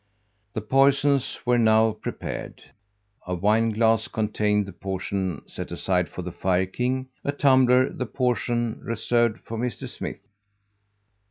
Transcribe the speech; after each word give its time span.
The 0.53 0.61
poisons 0.61 1.37
were 1.45 1.59
now 1.59 1.91
prepared. 1.91 2.63
A 3.27 3.35
wine 3.35 3.69
glass 3.69 4.07
contained 4.07 4.65
the 4.65 4.73
portion 4.73 5.43
set 5.45 5.71
aside 5.71 6.09
for 6.09 6.23
the 6.23 6.31
fire 6.31 6.65
king 6.65 7.09
a 7.23 7.31
tumbler 7.31 7.87
the 7.87 8.07
portion 8.07 8.79
reserved 8.83 9.37
for 9.41 9.59
Mr. 9.59 9.87
Smith. 9.87 10.27